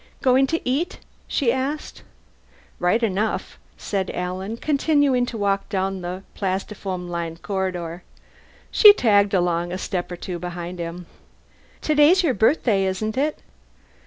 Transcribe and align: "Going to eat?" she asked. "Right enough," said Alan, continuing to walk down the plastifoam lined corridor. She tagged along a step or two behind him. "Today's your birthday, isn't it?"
"Going 0.23 0.47
to 0.47 0.59
eat?" 0.67 0.97
she 1.27 1.51
asked. 1.53 2.01
"Right 2.79 3.03
enough," 3.03 3.59
said 3.77 4.09
Alan, 4.15 4.57
continuing 4.57 5.27
to 5.27 5.37
walk 5.37 5.69
down 5.69 6.01
the 6.01 6.23
plastifoam 6.33 7.07
lined 7.07 7.43
corridor. 7.43 8.01
She 8.71 8.93
tagged 8.93 9.35
along 9.35 9.71
a 9.71 9.77
step 9.77 10.11
or 10.11 10.15
two 10.17 10.39
behind 10.39 10.79
him. 10.79 11.05
"Today's 11.81 12.23
your 12.23 12.33
birthday, 12.33 12.85
isn't 12.85 13.15
it?" 13.15 13.43